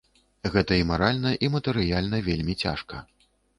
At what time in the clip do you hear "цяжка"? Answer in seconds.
2.65-3.07